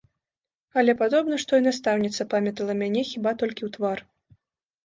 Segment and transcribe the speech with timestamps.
[0.81, 3.97] Але, падобна, што і настаўніца памятала мяне хіба толькі ў твар.